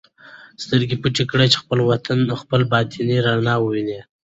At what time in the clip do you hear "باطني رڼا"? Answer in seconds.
2.71-3.55